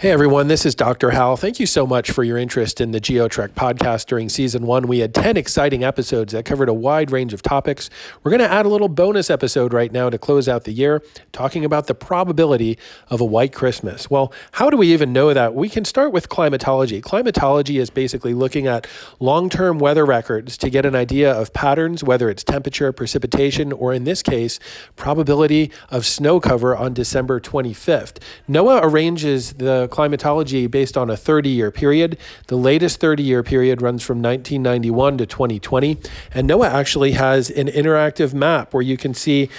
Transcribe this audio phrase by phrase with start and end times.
[0.00, 1.10] Hey everyone, this is Dr.
[1.10, 1.36] Hal.
[1.36, 4.86] Thank you so much for your interest in the GeoTrek podcast during season one.
[4.86, 7.90] We had 10 exciting episodes that covered a wide range of topics.
[8.22, 11.02] We're going to add a little bonus episode right now to close out the year,
[11.32, 12.78] talking about the probability
[13.10, 14.08] of a white Christmas.
[14.08, 15.54] Well, how do we even know that?
[15.54, 17.02] We can start with climatology.
[17.02, 18.86] Climatology is basically looking at
[19.18, 23.92] long term weather records to get an idea of patterns, whether it's temperature, precipitation, or
[23.92, 24.60] in this case,
[24.96, 28.16] probability of snow cover on December 25th.
[28.48, 32.16] NOAA arranges the climatology based on a 30 year period.
[32.46, 35.98] The latest 30 year period runs from 1991 to 2020.
[36.32, 39.50] And NOAA actually has an interactive map where you can see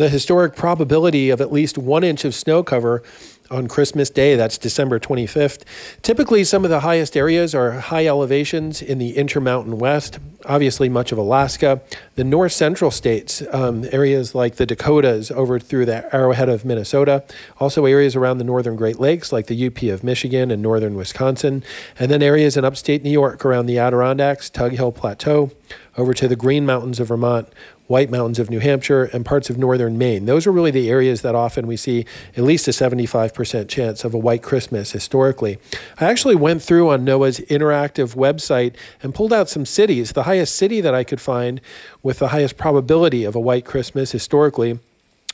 [0.00, 3.02] the historic probability of at least one inch of snow cover
[3.50, 4.34] on Christmas Day.
[4.34, 5.62] That's December 25th.
[6.00, 11.12] Typically, some of the highest areas are high elevations in the Intermountain West, obviously, much
[11.12, 11.82] of Alaska,
[12.14, 17.22] the north central states, um, areas like the Dakotas over through the Arrowhead of Minnesota,
[17.58, 21.62] also areas around the northern Great Lakes, like the UP of Michigan and northern Wisconsin,
[21.98, 25.50] and then areas in upstate New York around the Adirondacks, Tug Hill Plateau,
[25.98, 27.48] over to the Green Mountains of Vermont,
[27.90, 30.24] White Mountains of New Hampshire, and parts of northern Maine.
[30.24, 34.14] Those are really the areas that often we see at least a 75% chance of
[34.14, 35.58] a white Christmas historically.
[35.98, 40.12] I actually went through on NOAA's interactive website and pulled out some cities.
[40.12, 41.60] The highest city that I could find
[42.00, 44.78] with the highest probability of a white Christmas historically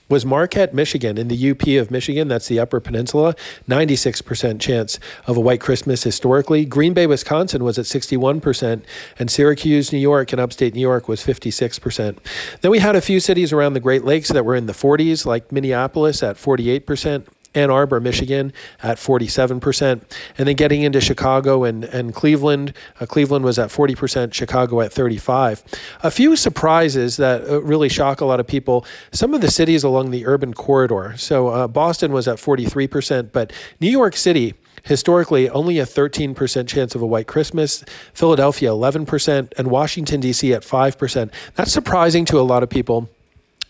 [0.09, 2.29] was Marquette, Michigan, in the UP of Michigan.
[2.29, 3.35] That's the Upper Peninsula.
[3.69, 6.65] 96% chance of a white Christmas historically.
[6.65, 8.83] Green Bay, Wisconsin was at 61%,
[9.19, 12.19] and Syracuse, New York, and upstate New York was 56%.
[12.61, 15.27] Then we had a few cities around the Great Lakes that were in the 40s,
[15.27, 17.27] like Minneapolis at 48%.
[17.57, 20.03] Ann Arbor, Michigan at 47%.
[20.39, 24.93] And then getting into Chicago and, and Cleveland, uh, Cleveland was at 40%, Chicago at
[24.93, 25.65] 35.
[26.03, 28.85] A few surprises that uh, really shock a lot of people.
[29.13, 31.15] Some of the cities along the urban corridor.
[31.17, 36.95] So uh, Boston was at 43%, but New York City, historically only a 13% chance
[36.95, 40.53] of a white Christmas, Philadelphia 11%, and Washington, D.C.
[40.53, 41.31] at 5%.
[41.55, 43.09] That's surprising to a lot of people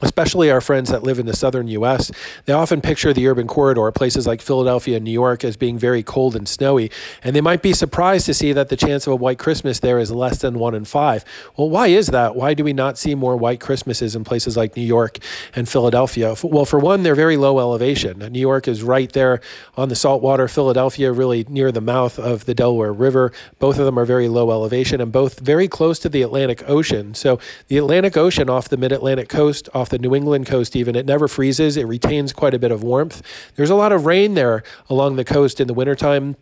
[0.02, 2.10] especially our friends that live in the southern US,
[2.44, 6.02] they often picture the urban corridor, places like Philadelphia and New York, as being very
[6.02, 6.90] cold and snowy.
[7.22, 9.98] And they might be surprised to see that the chance of a white Christmas there
[9.98, 11.24] is less than one in five.
[11.56, 12.36] Well, why is that?
[12.36, 15.18] Why do we not see more white Christmases in places like New York
[15.54, 16.34] and Philadelphia?
[16.42, 18.18] Well, for one, they're very low elevation.
[18.18, 19.40] New York is right there
[19.76, 23.32] on the saltwater, Philadelphia, really near the mouth of the Delaware River.
[23.58, 27.14] Both of them are very low elevation and both very close to the Atlantic Ocean.
[27.14, 30.74] So the Atlantic Ocean off the mid Atlantic coast, off off the New England coast,
[30.74, 30.96] even.
[30.96, 33.22] It never freezes, it retains quite a bit of warmth.
[33.54, 36.34] There's a lot of rain there along the coast in the wintertime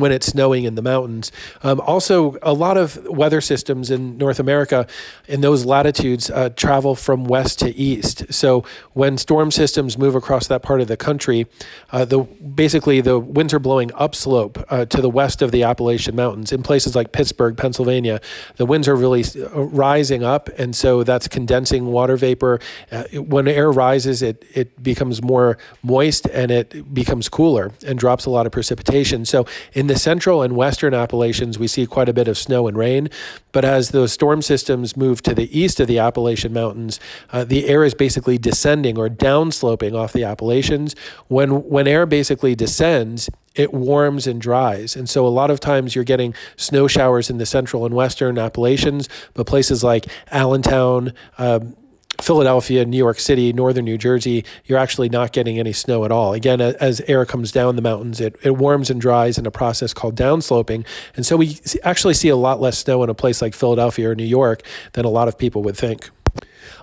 [0.00, 1.32] when it's snowing in the mountains.
[1.62, 4.86] Um, also, a lot of weather systems in North America
[5.28, 8.32] in those latitudes uh, travel from west to east.
[8.32, 11.46] So when storm systems move across that part of the country,
[11.92, 16.16] uh, the basically the winds are blowing upslope uh, to the west of the Appalachian
[16.16, 16.52] Mountains.
[16.52, 18.20] In places like Pittsburgh, Pennsylvania,
[18.56, 22.60] the winds are really uh, rising up, and so that's condensing water vapor.
[22.90, 28.26] Uh, when air rises, it it becomes more moist and it becomes cooler and drops
[28.26, 29.24] a lot of precipitation.
[29.24, 32.78] So in the central and western Appalachians, we see quite a bit of snow and
[32.78, 33.08] rain.
[33.50, 37.00] But as those storm systems move to the east of the Appalachian Mountains,
[37.32, 40.94] uh, the air is basically descending or downsloping off the Appalachians.
[41.26, 44.94] When, when air basically descends, it warms and dries.
[44.94, 48.38] And so a lot of times you're getting snow showers in the central and western
[48.38, 51.74] Appalachians, but places like Allentown, um,
[52.22, 56.32] Philadelphia, New York City, northern New Jersey, you're actually not getting any snow at all.
[56.32, 59.92] Again, as air comes down the mountains, it, it warms and dries in a process
[59.92, 60.84] called downsloping.
[61.16, 64.14] And so we actually see a lot less snow in a place like Philadelphia or
[64.14, 66.10] New York than a lot of people would think.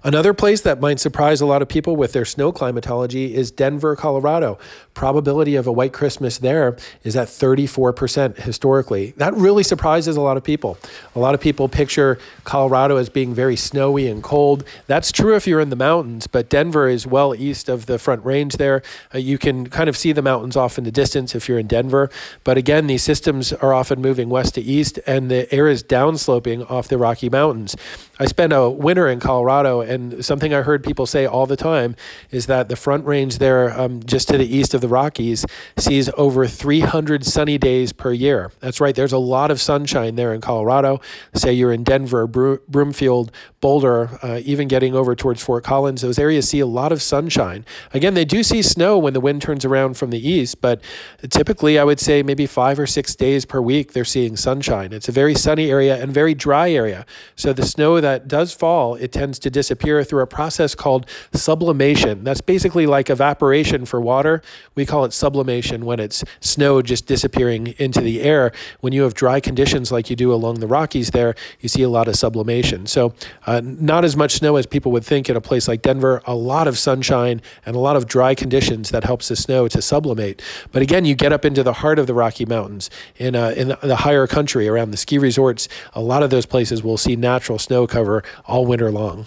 [0.03, 3.95] Another place that might surprise a lot of people with their snow climatology is Denver,
[3.95, 4.57] Colorado.
[4.93, 9.11] Probability of a white Christmas there is at 34% historically.
[9.17, 10.77] That really surprises a lot of people.
[11.15, 14.63] A lot of people picture Colorado as being very snowy and cold.
[14.87, 18.23] That's true if you're in the mountains, but Denver is well east of the Front
[18.25, 18.81] Range there.
[19.13, 21.67] Uh, you can kind of see the mountains off in the distance if you're in
[21.67, 22.09] Denver.
[22.43, 26.69] But again, these systems are often moving west to east, and the air is downsloping
[26.69, 27.75] off the Rocky Mountains.
[28.19, 31.95] I spent a winter in Colorado, and something I heard people say all the time
[32.31, 35.45] is that the Front Range there, um, just to the east of the Rockies,
[35.77, 38.51] sees over 300 sunny days per year.
[38.59, 41.01] That's right, there's a lot of sunshine there in Colorado.
[41.33, 46.47] Say you're in Denver, Broomfield, Boulder, uh, even getting over towards Fort Collins, those areas
[46.47, 47.65] see a lot of sunshine.
[47.93, 50.81] Again, they do see snow when the wind turns around from the east, but
[51.29, 54.93] typically I would say maybe five or six days per week they're seeing sunshine.
[54.93, 57.05] It's a very sunny area and very dry area.
[57.35, 62.23] So the snow that does fall, it tends to disappear through a process called sublimation.
[62.23, 64.43] That's basically like evaporation for water.
[64.75, 68.51] We call it sublimation when it's snow just disappearing into the air.
[68.81, 71.89] When you have dry conditions like you do along the Rockies there, you see a
[71.89, 72.85] lot of sublimation.
[72.85, 73.15] So,
[73.47, 76.35] uh, not as much snow as people would think in a place like Denver, a
[76.35, 80.43] lot of sunshine and a lot of dry conditions that helps the snow to sublimate.
[80.71, 83.69] But again, you get up into the heart of the Rocky Mountains in, uh, in
[83.81, 85.67] the higher country around the ski resorts.
[85.93, 89.25] A lot of those places will see natural snow cover all winter long.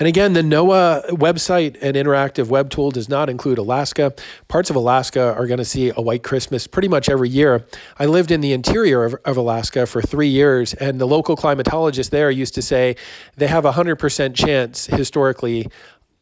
[0.00, 4.14] And again, the NOAA website and interactive web tool does not include Alaska.
[4.48, 7.66] Parts of Alaska are going to see a white Christmas pretty much every year.
[7.98, 12.08] I lived in the interior of, of Alaska for three years, and the local climatologist
[12.08, 12.96] there used to say
[13.36, 15.68] they have a 100% chance historically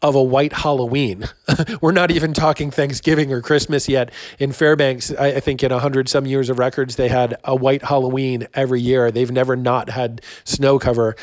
[0.02, 1.26] of a white Halloween.
[1.80, 4.12] We're not even talking Thanksgiving or Christmas yet.
[4.40, 7.84] In Fairbanks, I, I think in 100 some years of records, they had a white
[7.84, 9.12] Halloween every year.
[9.12, 11.14] They've never not had snow cover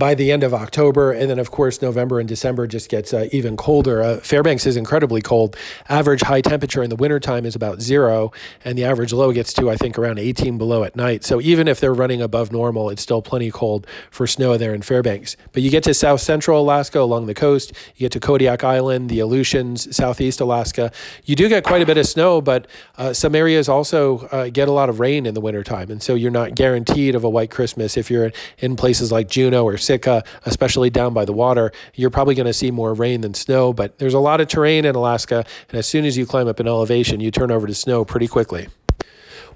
[0.00, 1.12] by the end of October.
[1.12, 4.02] And then, of course, November and December just gets uh, even colder.
[4.02, 5.56] Uh, Fairbanks is incredibly cold.
[5.88, 8.32] Average high temperature in the wintertime is about zero,
[8.64, 11.22] and the average low gets to, I think, around 18 below at night.
[11.22, 14.82] So even if they're running above normal, it's still plenty cold for snow there in
[14.82, 15.36] Fairbanks.
[15.52, 19.10] But you get to south central Alaska along the coast, you get to Kodiak Island,
[19.10, 20.90] the Aleutians, southeast Alaska.
[21.24, 24.66] You do get quite a bit of snow, but uh, some areas also uh, get
[24.66, 25.90] a lot of rain in the wintertime.
[25.90, 29.64] And so you're not guaranteed of a white Christmas if you're in places like Juneau
[29.64, 33.34] or Sitka, especially down by the water, you're probably going to see more rain than
[33.34, 33.72] snow.
[33.72, 36.60] But there's a lot of terrain in Alaska, and as soon as you climb up
[36.60, 38.68] in elevation, you turn over to snow pretty quickly.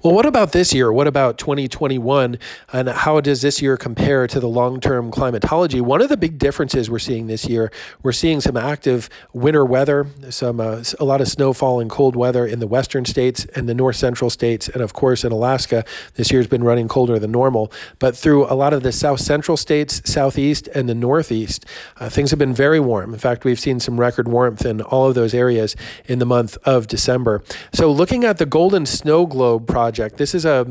[0.05, 0.93] Well, what about this year?
[0.93, 2.37] What about 2021?
[2.71, 5.81] And how does this year compare to the long term climatology?
[5.81, 7.71] One of the big differences we're seeing this year,
[8.03, 12.45] we're seeing some active winter weather, some uh, a lot of snowfall and cold weather
[12.45, 14.69] in the western states and the north central states.
[14.69, 17.71] And of course, in Alaska, this year's been running colder than normal.
[17.97, 21.65] But through a lot of the south central states, southeast, and the northeast,
[21.97, 23.11] uh, things have been very warm.
[23.11, 25.75] In fact, we've seen some record warmth in all of those areas
[26.05, 27.43] in the month of December.
[27.73, 30.17] So, looking at the Golden Snow Globe project, project.
[30.17, 30.67] This is a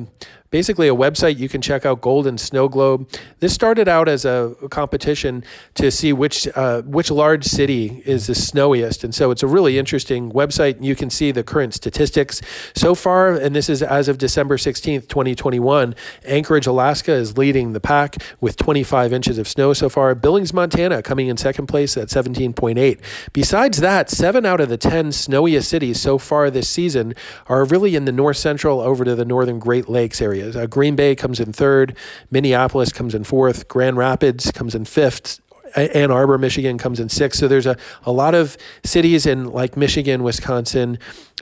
[0.55, 3.09] basically a website you can check out golden snow globe.
[3.41, 5.43] This started out as a competition
[5.75, 9.03] to see which uh, which large city is the snowiest.
[9.03, 10.81] And so it's a really interesting website.
[10.81, 12.41] You can see the current statistics.
[12.77, 17.81] So far and this is as of december 16th 2021 anchorage alaska is leading the
[17.81, 20.15] pack with 25 inches of snow so far.
[20.15, 23.01] Billings montana coming in second place at 17.8
[23.33, 27.13] besides that seven out of the 10 snowiest cities so far this season
[27.49, 30.97] are really in the north central over to the northern great lakes area Uh, Green
[30.97, 31.97] Bay comes in third,
[32.31, 35.41] Minneapolis comes in fourth, Grand Rapids comes in fifth,
[35.77, 37.41] Ann Arbor, Michigan comes in sixth.
[37.41, 40.99] So there's a, a lot of cities in like Michigan, Wisconsin,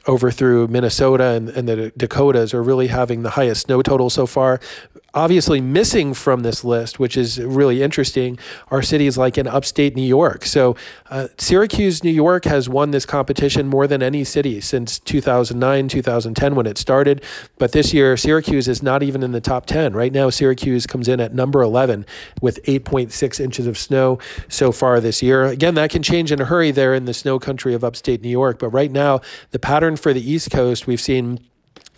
[0.06, 4.26] over through Minnesota and, and the Dakotas are really having the highest snow total so
[4.26, 4.58] far
[5.14, 8.38] obviously missing from this list, which is really interesting,
[8.70, 10.44] are cities like in upstate New York.
[10.44, 10.76] So,
[11.10, 16.54] uh, Syracuse, New York has won this competition more than any city since 2009, 2010
[16.54, 17.22] when it started.
[17.58, 19.92] But this year, Syracuse is not even in the top 10.
[19.92, 22.06] Right now, Syracuse comes in at number 11
[22.40, 24.18] with 8.6 inches of snow
[24.48, 25.44] so far this year.
[25.44, 28.28] Again, that can change in a hurry there in the snow country of upstate New
[28.28, 28.58] York.
[28.58, 29.20] But right now,
[29.50, 31.38] the pattern for the East Coast, we've seen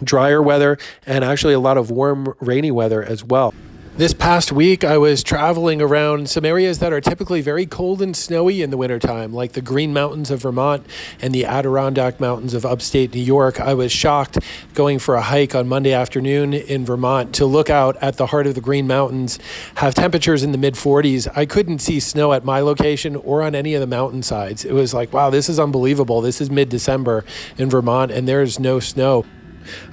[0.03, 3.55] drier weather and actually a lot of warm, rainy weather as well.
[3.97, 8.17] This past week, I was traveling around some areas that are typically very cold and
[8.17, 10.85] snowy in the wintertime, like the Green Mountains of Vermont
[11.23, 13.61] and the Adirondack Mountains of upstate New York.
[13.61, 14.39] I was shocked
[14.75, 18.49] going for a hike on Monday afternoon in Vermont to look out at the heart
[18.49, 19.39] of the Green Mountains,
[19.77, 21.29] have temperatures in the mid 40s.
[21.37, 24.65] I couldn't see snow at my location or on any of the mountainsides.
[24.65, 26.21] It was like, wow, this is unbelievable.
[26.21, 27.25] This is mid December
[27.59, 29.25] in Vermont, and there's no snow.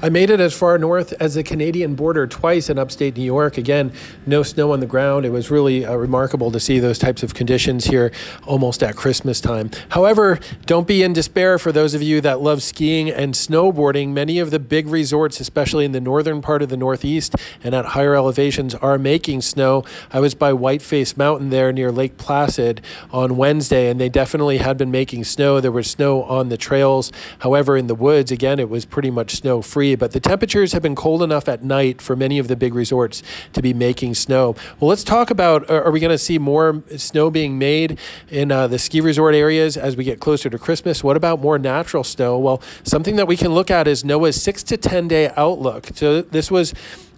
[0.01, 3.58] I made it as far north as the Canadian border twice in upstate New York.
[3.58, 3.92] Again,
[4.25, 5.25] no snow on the ground.
[5.25, 8.12] It was really uh, remarkable to see those types of conditions here
[8.46, 9.72] almost at Christmas time.
[9.90, 14.10] However, don't be in despair for those of you that love skiing and snowboarding.
[14.10, 17.86] Many of the big resorts, especially in the northern part of the Northeast and at
[17.86, 19.84] higher elevations, are making snow.
[20.12, 24.78] I was by Whiteface Mountain there near Lake Placid on Wednesday, and they definitely had
[24.78, 25.60] been making snow.
[25.60, 27.12] There was snow on the trails.
[27.40, 30.82] However, in the woods, again, it was pretty much snow free, but the temperatures have
[30.82, 34.56] been cold enough at night for many of the big resorts to be making snow.
[34.80, 38.00] Well, let's talk about are we going to see more snow being made
[38.30, 41.03] in uh, the ski resort areas as we get closer to Christmas?
[41.03, 42.38] What about more natural snow?
[42.38, 45.89] Well, something that we can look at is NOAA's six to 10 day outlook.
[45.96, 46.74] So this was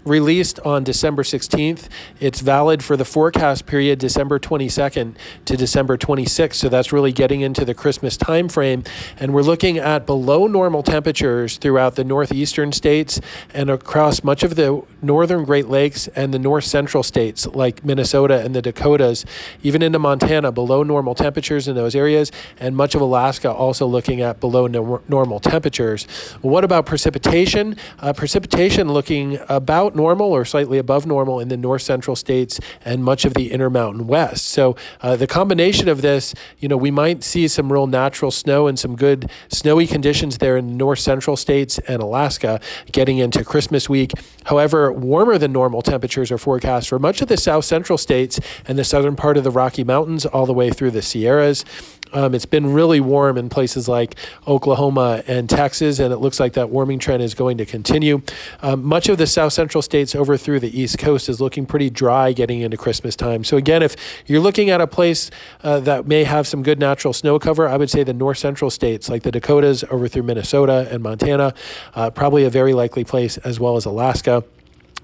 [0.06, 1.88] released on December 16th.
[2.20, 6.56] It's valid for the forecast period December 22nd to December 26th.
[6.56, 8.88] So that's really getting into the Christmas timeframe.
[9.18, 13.20] And we're looking at below normal temperatures throughout the northeastern states
[13.54, 18.42] and across much of the northern Great Lakes and the north central states like Minnesota
[18.42, 19.26] and the Dakotas,
[19.62, 24.22] even into Montana, below normal temperatures in those areas, and much of Alaska also looking
[24.22, 26.06] at below no- normal temperatures.
[26.42, 27.76] What about precipitation?
[28.00, 33.04] Uh, precipitation looking about normal or slightly above normal in the north central states and
[33.04, 34.48] much of the Intermountain West.
[34.48, 38.68] So uh, the combination of this, you know, we might see some real natural snow
[38.68, 42.60] and some good snowy conditions there in north central states and Alaska
[42.92, 44.12] getting into Christmas week.
[44.46, 48.78] However, warmer than normal temperatures are forecast for much of the south central states and
[48.78, 51.66] the southern part of the Rocky Mountains all the way through the Sierras.
[52.14, 54.16] Um, it's been really warm in places like
[54.48, 58.22] Oklahoma and Texas, and it looks like that warming trend is going to continue.
[58.62, 61.90] Um, much of the south central states over through the east coast is looking pretty
[61.90, 63.44] dry getting into Christmas time.
[63.44, 63.96] So, again, if
[64.28, 65.32] you're looking at a place
[65.64, 68.70] uh, that may have some good natural snow cover, I would say the north central
[68.70, 71.54] states like the Dakotas over through Minnesota and Montana,
[71.96, 74.44] uh, probably a very likely place, as well as Alaska.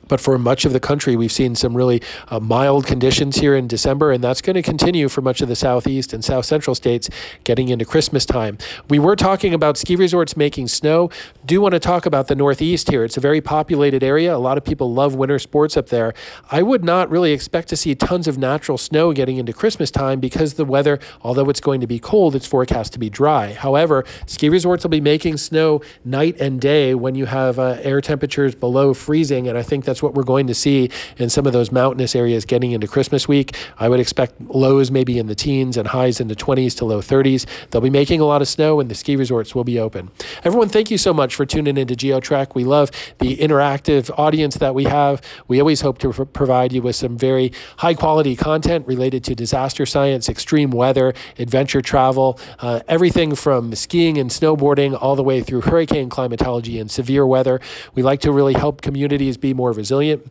[0.09, 3.67] But for much of the country, we've seen some really uh, mild conditions here in
[3.67, 7.09] December, and that's going to continue for much of the southeast and south central states
[7.45, 8.57] getting into Christmas time.
[8.89, 11.09] We were talking about ski resorts making snow.
[11.45, 13.05] Do want to talk about the northeast here.
[13.05, 14.35] It's a very populated area.
[14.35, 16.13] A lot of people love winter sports up there.
[16.51, 20.19] I would not really expect to see tons of natural snow getting into Christmas time
[20.19, 23.53] because the weather, although it's going to be cold, it's forecast to be dry.
[23.53, 28.01] However, ski resorts will be making snow night and day when you have uh, air
[28.01, 31.45] temperatures below freezing, and I think that's that's what we're going to see in some
[31.45, 33.53] of those mountainous areas getting into Christmas week.
[33.79, 37.01] I would expect lows maybe in the teens and highs in the 20s to low
[37.01, 37.45] 30s.
[37.69, 40.09] They'll be making a lot of snow and the ski resorts will be open.
[40.45, 42.55] Everyone, thank you so much for tuning into GeoTrek.
[42.55, 45.21] We love the interactive audience that we have.
[45.49, 49.85] We always hope to provide you with some very high quality content related to disaster
[49.85, 55.59] science, extreme weather, adventure travel, uh, everything from skiing and snowboarding all the way through
[55.59, 57.59] hurricane climatology and severe weather.
[57.95, 60.21] We like to really help communities be more resilient resilient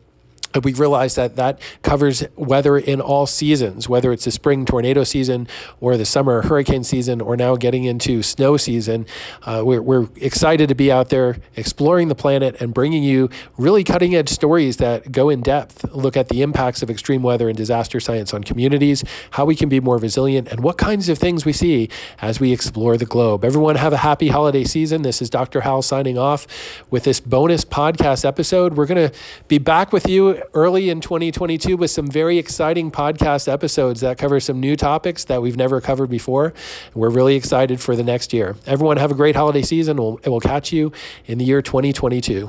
[0.63, 5.47] we realize that that covers weather in all seasons, whether it's the spring tornado season
[5.81, 9.07] or the summer hurricane season, or now getting into snow season.
[9.43, 13.85] Uh, we're, we're excited to be out there exploring the planet and bringing you really
[13.85, 17.57] cutting edge stories that go in depth, look at the impacts of extreme weather and
[17.57, 21.45] disaster science on communities, how we can be more resilient, and what kinds of things
[21.45, 21.89] we see
[22.21, 23.45] as we explore the globe.
[23.45, 25.03] Everyone have a happy holiday season.
[25.03, 25.61] This is Dr.
[25.61, 26.47] Hal signing off
[26.91, 28.75] with this bonus podcast episode.
[28.75, 29.17] We're going to
[29.49, 34.41] be back with you early in 2022 with some very exciting podcast episodes that cover
[34.41, 36.55] some new topics that we've never covered before.
[36.95, 38.57] We're really excited for the next year.
[38.67, 39.97] Everyone have a great holiday season.
[39.97, 40.93] We'll, we'll catch you
[41.27, 42.49] in the year 2022.